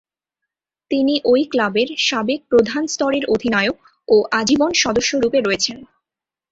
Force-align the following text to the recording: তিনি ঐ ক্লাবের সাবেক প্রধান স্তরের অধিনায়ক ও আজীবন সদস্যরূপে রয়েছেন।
তিনি 0.91 1.13
ঐ 1.25 1.35
ক্লাবের 1.51 1.89
সাবেক 1.99 2.39
প্রধান 2.49 2.83
স্তরের 2.87 3.23
অধিনায়ক 3.25 3.77
ও 4.07 4.15
আজীবন 4.31 4.71
সদস্যরূপে 4.83 5.39
রয়েছেন। 5.41 5.77